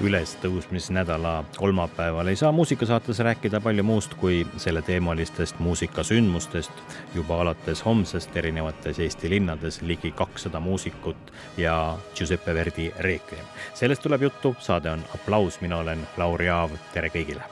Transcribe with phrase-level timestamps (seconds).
[0.00, 2.26] Ülestõusmisnädala kolmapäeval.
[2.26, 6.72] Ei saa muusikasaates rääkida palju muust kui selleteemalistest muusikasündmustest.
[7.14, 13.44] juba alates homsest erinevates Eesti linnades ligi kakssada muusikut ja Giuseppe Verdi Requiem.
[13.74, 17.42] sellest tuleb juttu, saade on Applaus, mina olen Lauri Aav, tere kõigile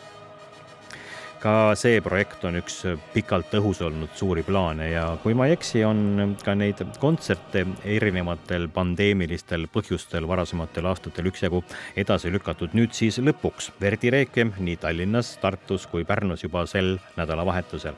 [1.47, 2.81] ka see projekt on üks
[3.13, 8.67] pikalt õhus olnud suuri plaane ja kui ma ei eksi, on ka neid kontserte erinevatel
[8.75, 11.61] pandeemilistel põhjustel varasematel aastatel üksjagu
[12.03, 12.75] edasi lükatud.
[12.75, 17.95] nüüd siis lõpuks Verdi Requiem nii Tallinnas, Tartus kui Pärnus juba sel nädalavahetusel.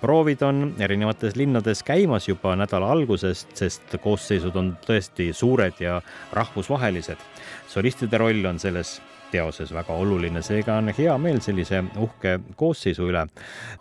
[0.00, 6.00] proovid on erinevates linnades käimas juba nädala algusest, sest koosseisud on tõesti suured ja
[6.32, 7.20] rahvusvahelised.
[7.68, 13.24] solistide roll on selles teoses väga oluline, seega on hea meel sellise uhke koosseisu üle.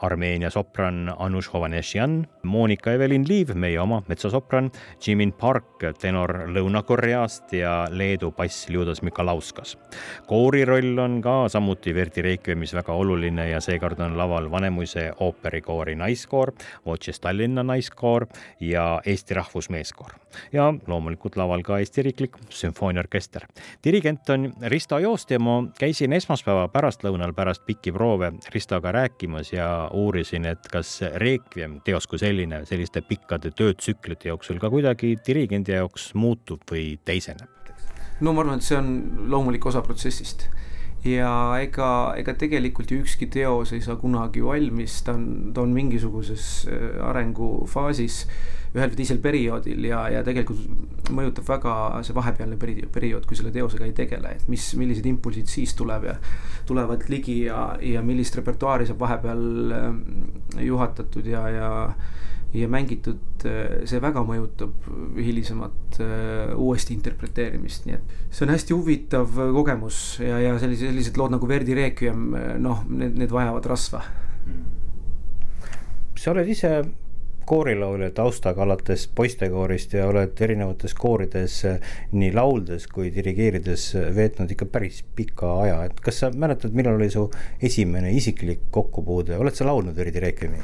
[0.06, 7.76] Armeenia sopran Anush Hovanesyan, Monika Evelin Liiv, meie oma metsosopran, Jimin Park, tenor Lõuna-Koreast ja
[7.92, 9.78] Leedu bass Liudas Mikalauskas.
[10.28, 15.96] koori roll on ka samuti Verdi Requiem'is väga oluline ja seekord on laval Vanemuise ooperikoori
[15.96, 16.52] naiskoor,
[16.86, 18.28] Voces Tallinna naiskoor
[18.60, 20.12] ja Eesti Rahvusmeeskoor.
[20.54, 23.46] ja loomulikult laval ka Eesti Riiklik Sümfooniaorkester.
[23.84, 29.68] dirigent on Risto Joost ja ma käisin esmaspäeva pärastlõunal pärast pikki proove Ristoga rääkimas ja
[29.94, 36.14] uurisin, et kas Requiem teos kui selline selliste pikkade töötsüklite jooksul ka kuidagi dirigendi jaoks
[36.16, 37.52] muutub või teiseneb?
[38.24, 40.48] no ma arvan, et see on loomulik osa protsessist
[41.06, 45.74] ja ega, ega tegelikult ju ükski teos ei saa kunagi valmis, ta on, ta on
[45.76, 48.24] mingisuguses äh, arengufaasis
[48.76, 53.54] ühel või teisel perioodil ja, ja tegelikult mõjutab väga see vahepealne peri-, periood, kui selle
[53.56, 56.18] teosega ei tegele, et mis, millised impulsid siis tuleb ja
[56.68, 59.46] tulevad ligi ja, ja millist repertuaari saab vahepeal
[59.78, 59.90] äh,
[60.66, 61.72] juhatatud ja, ja
[62.56, 64.90] ja mängitud, äh, see väga mõjutab
[65.20, 71.18] hilisemat äh, uuesti interpreteerimist, nii et see on hästi huvitav kogemus ja, ja sellise, sellised
[71.20, 72.28] lood nagu Verdi Requiem,
[72.64, 74.06] noh, need, need vajavad rasva.
[76.16, 76.70] sa oled ise
[77.46, 81.60] koorilaulja taustaga alates poistekoorist ja oled erinevates koorides
[82.16, 87.12] nii lauldes kui dirigeerides veetnud ikka päris pika aja, et kas sa mäletad, millal oli
[87.14, 87.28] su
[87.62, 90.64] esimene isiklik kokkupuude, oled sa laulnud Verdi Requiemi?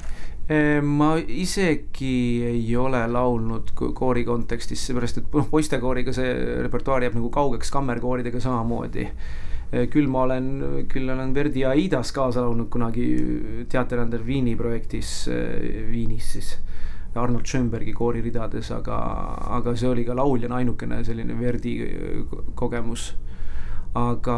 [0.84, 6.34] Ma isegi ei ole laulnud koori kontekstis, seepärast et noh, poistekooriga see
[6.66, 9.08] repertuaar jääb nagu kaugeks, kammerkooridega samamoodi.
[9.92, 10.48] küll ma olen,
[10.92, 13.06] küll olen Verdi Aidas kaasa laulnud kunagi
[13.70, 15.30] Teater under Viini projektis
[15.92, 16.58] Viinis siis.
[17.16, 18.98] Arnold Schönbergi kooriridades, aga,
[19.58, 21.74] aga see oli ka lauljana ainukene selline Verdi
[22.56, 23.14] kogemus
[23.96, 24.36] aga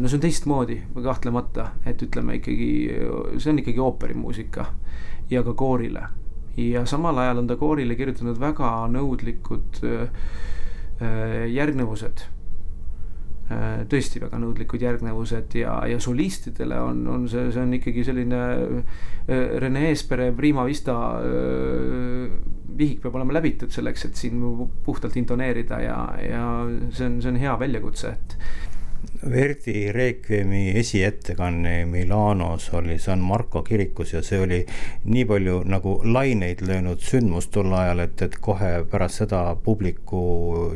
[0.00, 2.70] no see on teistmoodi kahtlemata, et ütleme ikkagi,
[3.36, 4.64] see on ikkagi ooperimuusika
[5.30, 6.08] ja ka koorile.
[6.56, 10.08] ja samal ajal on ta koorile kirjutanud väga nõudlikud äh,
[11.52, 12.22] järgnevused
[13.50, 13.82] äh,.
[13.90, 19.58] tõesti väga nõudlikud järgnevused ja, ja solistidele on, on see, see on ikkagi selline äh,
[19.60, 22.30] Rene Eespere Prima Vista äh,
[22.76, 24.40] vihik peab olema läbitud selleks, et siin
[24.84, 26.46] puhtalt intoneerida ja, ja
[26.90, 28.36] see on, see on hea väljakutse, et
[29.30, 34.60] Verdi Requiemi esiettekanne Milanos oli San Marco kirikus ja see oli
[35.04, 40.22] nii palju nagu laineid löönud sündmus tol ajal, et, et kohe pärast seda publiku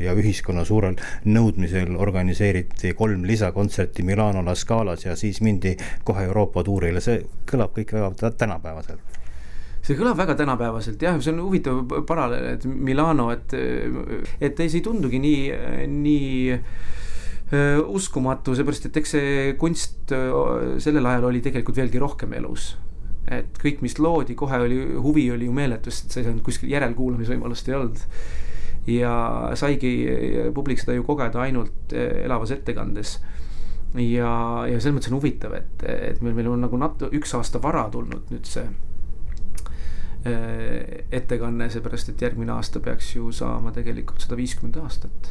[0.03, 6.65] ja ühiskonna suurel nõudmisel organiseeriti kolm lisakontserti Milano La Scalas ja siis mindi kohe Euroopa
[6.67, 9.19] tuurile, see kõlab kõik väga tänapäevaselt.
[9.81, 13.55] See kõlab väga tänapäevaselt jah, see on huvitav paralleel, et Milano, et,
[14.41, 15.45] et ei, see ei tundugi nii,
[15.89, 16.59] nii
[17.51, 22.77] uskumatu, seepärast et eks see kunst sellel ajal oli tegelikult veelgi rohkem elus.
[23.31, 26.71] et kõik, mis loodi, kohe oli, huvi oli ju meeletu, sest sa ei saanud kuskil
[26.71, 28.05] järelkuulamisvõimalust ei olnud.
[28.91, 29.15] ja
[29.59, 29.93] saigi
[30.55, 33.19] publik seda ju kogeda ainult elavas ettekandes
[33.99, 34.31] ja,
[34.71, 37.89] ja selles mõttes on huvitav, et, et meil, meil on nagu nat-, üks aasta vara
[37.91, 38.69] tulnud nüüd see
[40.21, 45.31] ettekanne, seepärast et järgmine aasta peaks ju saama tegelikult sada viiskümmend aastat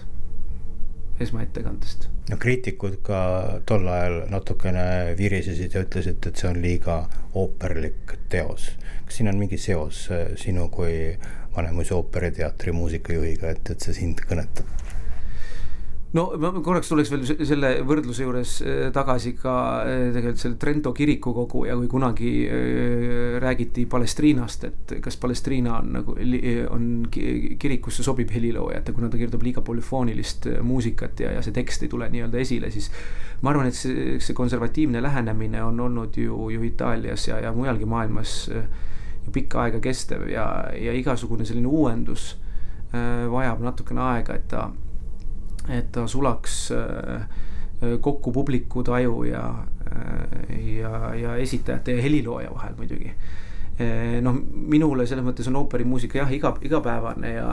[1.20, 2.08] esmaettekandest.
[2.30, 3.20] no kriitikud ka
[3.66, 7.02] tol ajal natukene virisesid ja ütlesid, et see on liiga
[7.34, 8.72] ooperlik teos.
[9.06, 11.18] kas siin on mingi seos äh, sinu kui
[11.56, 14.70] Vanemuise ooperiteatri muusikajuhiga, et, et see sind kõnetab?
[16.18, 19.54] No ma korraks tuleks veel selle võrdluse juures äh, tagasi ka
[19.84, 25.94] äh, tegelikult selle Trento kirikukogu ja kui kunagi äh, räägiti Palestriinast, et kas Palestriina on
[26.00, 26.16] nagu,
[26.74, 31.86] on kirikusse sobib heliloojat ja kuna ta kirjutab liiga polüfoonilist muusikat ja, ja see tekst
[31.86, 32.90] ei tule nii-öelda esile, siis
[33.44, 37.86] ma arvan, et see, see konservatiivne lähenemine on olnud ju, ju Itaalias ja, ja mujalgi
[37.86, 42.32] maailmas ju pikka aega kestev ja, ja igasugune selline uuendus
[43.30, 44.72] vajab natukene aega, et ta
[45.70, 49.44] et ta sulaks äh, kokku publiku taju ja,
[49.92, 54.40] äh, ja, ja esitajate ja helilooja vahel muidugi äh, noh,
[54.74, 57.50] minule selles mõttes on ooperimuusika jah, iga, igapäevane ja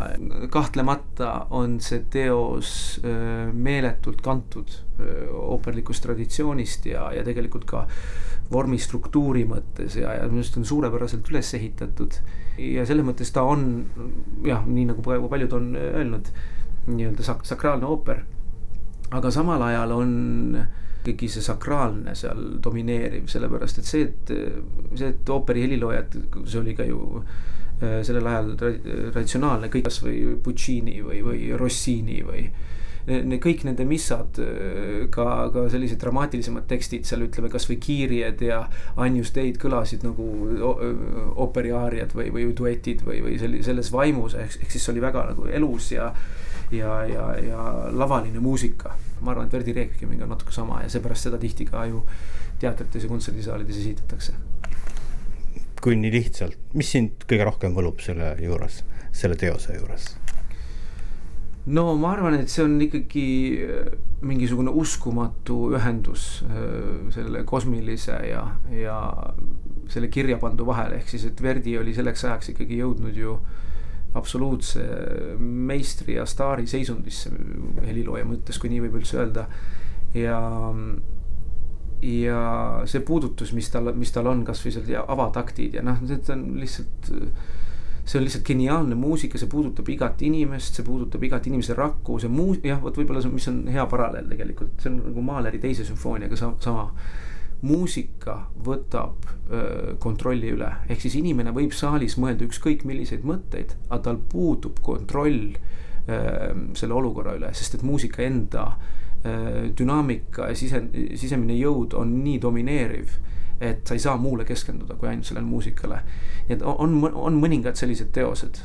[0.53, 2.71] kahtlemata on see teos
[3.53, 4.73] meeletult kantud
[5.37, 7.87] ooperlikust traditsioonist ja, ja tegelikult ka
[8.51, 12.19] vormistruktuuri mõttes ja, ja minu arust on suurepäraselt üles ehitatud.
[12.63, 13.65] ja selles mõttes ta on
[14.47, 16.31] jah, nii nagu praegu paljud on öelnud
[16.87, 18.25] nii-öelda sak-, sakraalne ooper.
[19.11, 20.13] aga samal ajal on
[21.07, 24.33] ikkagi see sakraalne seal domineeriv, sellepärast et see, et
[24.99, 30.99] see, et ooperi heliloojad, see oli ka ju äh, sellel ajal traditsionaalne, kõik kasvõi Puccini
[31.05, 32.49] või, või Rossini või
[33.07, 38.65] ne, kõik nende missad, äh, ka, ka sellised dramaatilisemad tekstid seal ütleme kasvõi Kiiried ja
[39.03, 40.27] Anjus Teid kõlasid nagu
[41.47, 45.29] ooperiaariad või, või duetid või, või selli-, selles vaimus, ehk, ehk siis see oli väga
[45.31, 46.11] nagu elus ja
[46.71, 48.95] ja, ja, ja lavaline muusika.
[49.21, 52.03] ma arvan, et Verdi Requiemiga on natuke sama ja seepärast seda tihti ka ju
[52.61, 54.33] teatrites ja kontserdisaalides esitatakse.
[55.81, 58.83] kui nii lihtsalt, mis sind kõige rohkem võlub selle juures,
[59.13, 60.17] selle teose juures?
[61.67, 63.29] no ma arvan, et see on ikkagi
[63.67, 63.93] äh,
[64.27, 68.43] mingisugune uskumatu ühendus äh, selle kosmilise ja,
[68.73, 68.99] ja
[69.89, 73.65] selle kirja pandu vahel, ehk siis, et Verdi oli selleks ajaks ikkagi jõudnud ju äh,
[74.17, 74.85] absoluutse
[75.39, 77.33] meistri ja staari seisundisse
[77.87, 79.47] helilooja mõttes, kui nii võib üldse öelda.
[80.17, 80.41] ja,
[82.07, 82.41] ja
[82.89, 87.13] see puudutus, mis tal, mis tal on, kasvõi seal avataktid ja noh, need on lihtsalt
[88.07, 92.31] see on lihtsalt geniaalne muusika, see puudutab igat inimest, see puudutab igat inimese rakku, see
[92.31, 95.87] muu-, jah, vot võib-olla see, mis on hea paralleel tegelikult, see on nagu Mahleri teise
[95.89, 96.87] sümfooniaga sama,
[97.65, 104.03] muusika võtab öö, kontrolli üle, ehk siis inimene võib saalis mõelda ükskõik milliseid mõtteid, aga
[104.11, 108.67] tal puudub kontroll öö, selle olukorra üle, sest et muusika enda
[109.25, 110.83] öö, dünaamika ja sise,
[111.17, 113.17] sisemine jõud on nii domineeriv
[113.61, 116.03] et sa ei saa muule keskenduda kui ainult sellele muusikale.
[116.49, 118.61] nii et on, on mõningad sellised teosed.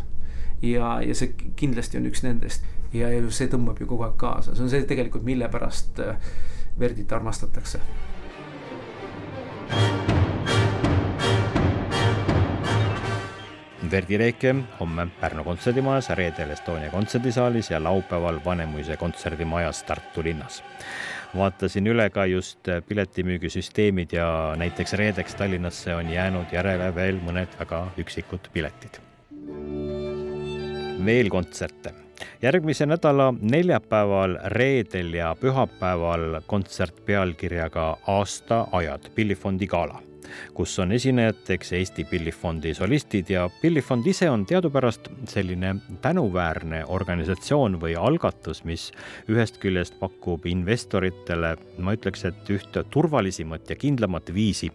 [0.62, 2.68] Ja, ja see kindlasti on üks nendest.
[2.94, 6.04] Ja, ja see tõmbab ju kogu aeg kaasa, see on see tegelikult, mille pärast
[6.80, 7.80] Verdit armastatakse
[13.92, 20.64] Verdi Requiem homme Pärnu kontserdimajas, reedel Estonia kontserdisaalis ja laupäeval Vanemuise kontserdimajas Tartu linnas.
[21.38, 27.88] vaatasin üle ka just piletimüügisüsteemid ja näiteks reedeks Tallinnasse on jäänud järele veel mõned väga
[27.98, 29.00] üksikud piletid.
[31.06, 31.94] veel kontserte
[32.42, 40.11] järgmise nädala neljapäeval, reedel ja pühapäeval kontsert pealkirjaga Aastaajad, Pillifondi gala
[40.54, 47.96] kus on esinejateks Eesti Pillifondi solistid ja Pillifond ise on teadupärast selline tänuväärne organisatsioon või
[47.98, 48.90] algatus, mis
[49.30, 54.72] ühest küljest pakub investoritele, ma ütleks, et üht turvalisimat ja kindlamat viisi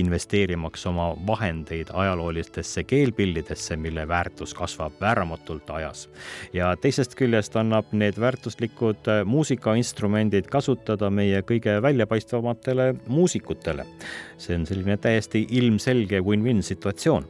[0.00, 6.08] investeerimaks oma vahendeid ajaloolistesse keelpillidesse, mille väärtus kasvab vääramatult ajas.
[6.52, 13.86] ja teisest küljest annab need väärtuslikud muusikainstrumendid kasutada meie kõige väljapaistvamatele muusikutele.
[14.38, 17.26] see on selline täiesti ilmselge win-win situatsioon,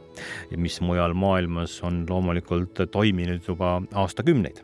[0.57, 4.61] mis mujal maailmas on loomulikult toiminud juba aastakümneid.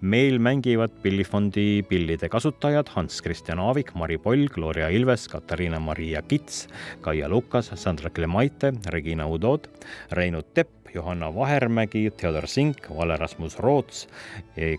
[0.00, 6.68] Meil mängivad pillifondi pillide kasutajad Hans Christian Aavik, Mari Poll, Gloria Ilves, Katariina Maria Kits,
[7.00, 9.68] Kaia Lukas, Sandra Klemaite, Regina Udod,
[10.10, 14.08] Reinu Tepp, Johanna Vahermägi, Theodor Sink, Vale Rasmus Roots,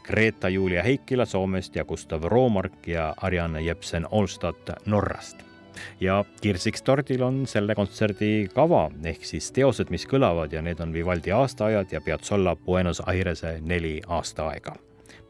[0.03, 5.50] Greta-Julia Heikila Soomest ja Gustav Roomark ja Ariane Jepsen Olstad Norrast
[6.01, 10.93] ja kirsiks tordil on selle kontserdi kava ehk siis teosed, mis kõlavad ja need on
[10.93, 14.75] Vivaldi aastaajad ja Piazzolla Buenos Airese neli aastaaega.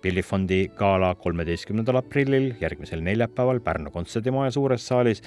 [0.01, 5.21] pillifondi gala kolmeteistkümnendal aprillil, järgmisel neljapäeval Pärnu kontserdimaja suures saalis,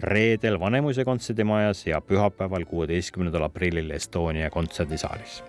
[0.00, 5.42] reedel Vanemuise kontserdimajas ja pühapäeval, kuueteistkümnendal aprillil Estonia kontserdisaalis.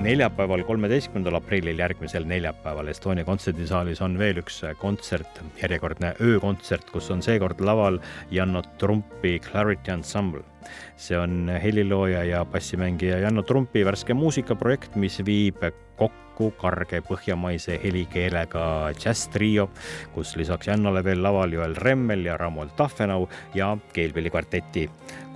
[0.00, 7.22] Neljapäeval, kolmeteistkümnendal aprillil, järgmisel neljapäeval Estonia kontserdisaalis on veel üks kontsert, järjekordne öökontsert, kus on
[7.24, 8.00] seekord laval
[8.32, 10.49] Janno Trumpi Clarity Ensemble.
[10.96, 15.62] See on helilooja ja bassimängija Janno Trumpi värske muusikaprojekt, mis viib
[16.00, 18.64] kokku karge põhjamaise helikeelega
[18.96, 19.68] džässtrio,
[20.14, 24.88] kus lisaks Jannole veel laval Joel Remmel ja Ramold Tahvenau ja keelpillikvarteti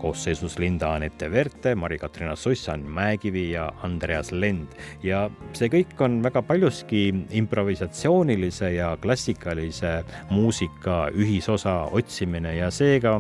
[0.05, 4.69] koosseisus Linda Anette Verte, Mari-Katrina Sussan, Mäekivi ja Andreas Lend.
[5.03, 9.95] ja see kõik on väga paljuski improvisatsioonilise ja klassikalise
[10.31, 13.15] muusika ühisosa otsimine ja seega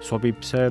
[0.00, 0.70] sobib see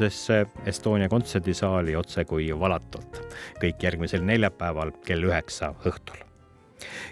[0.00, 3.20] hilisõhtusesse Estonia kontserdisaali otse kui valatult.
[3.60, 6.16] kõik järgmisel neljapäeval kell üheksa õhtul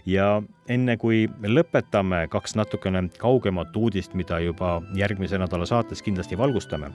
[0.07, 6.90] ja enne kui lõpetame, kaks natukene kaugemat uudist, mida juba järgmise nädala saates kindlasti valgustame.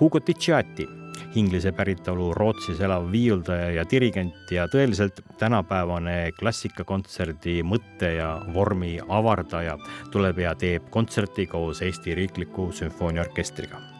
[0.00, 0.86] Hugo Ticciati,
[1.34, 9.78] inglise päritolu Rootsis elav viiuldaja ja dirigent ja tõeliselt tänapäevane klassikakontserdi mõtte ja vormi avardaja
[10.12, 13.97] tuleb ja teeb kontserti koos Eesti Riikliku Sümfooniaorkestriga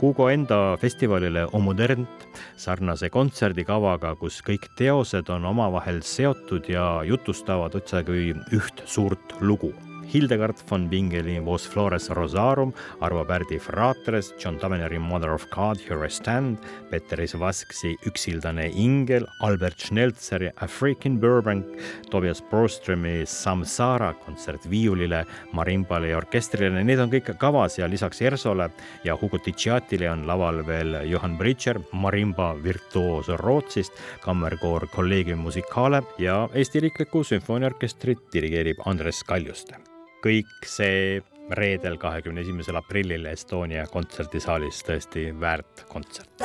[0.00, 2.26] Hugo enda festivalile O Modernt
[2.56, 9.74] sarnase kontserdikavaga, kus kõik teosed on omavahel seotud ja jutustavad otsekui üht suurt lugu
[10.12, 16.06] Hildegard von Bingeli Vos Flores Rosarum, Arvo Pärdi Fratres, John Taveneri Mother of God, Here
[16.06, 16.58] I Stand,
[16.90, 21.66] Peteris Vasksi Üksildane ingel, Albert Schnelzeri African Burbank,
[22.10, 28.70] Tobias Broströmi Samsara kontsert viiulile, marimbale ja orkestrile, need on kõik kavas ja lisaks Ersole
[29.04, 33.92] ja Hugo Ticciatile on laval veel Johan Bridger, marimba virtuoos Rootsist,
[34.24, 39.95] kammerkoor Collegium Musicale ja Eesti Riiklikku Sümfooniaorkestrit dirigeerib Andres Kaljuste
[40.26, 41.22] kõik see
[41.54, 46.42] reedel, kahekümne esimesel aprillil Estonia kontserdisaalis tõesti väärt kontsert.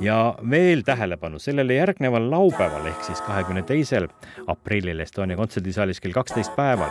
[0.00, 4.08] ja veel tähelepanu, sellele järgneval laupäeval ehk siis kahekümne teisel
[4.46, 6.90] aprillil Estonia kontserdisaalis kell kaksteist päeval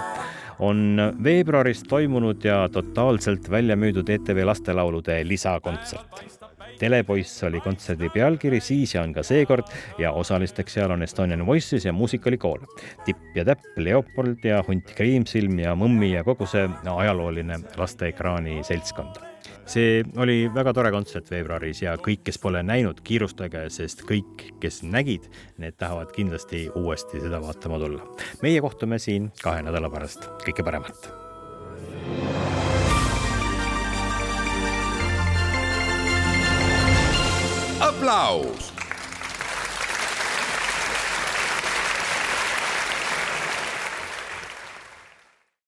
[0.60, 6.51] on veebruaris toimunud ja totaalselt välja müüdud ETV lastelaulude lisakontsert
[6.82, 9.70] telepoiss oli kontserdi pealkiri siis ja on ka seekord
[10.02, 12.66] ja osalisteks seal on Estonian Voices ja muusikalikool.
[13.06, 19.22] tipp ja täpp, Leopold ja hunt Kriimsilm ja Mõmmi ja kogu see ajalooline lasteekraani seltskond
[19.72, 24.82] see oli väga tore kontsert veebruaris ja kõik, kes pole näinud, kiirustage, sest kõik, kes
[24.84, 25.30] nägid,
[25.62, 28.06] need tahavad kindlasti uuesti seda vaatama tulla.
[28.42, 31.21] meie kohtume siin kahe nädala pärast, kõike paremat
[38.02, 38.81] aplaus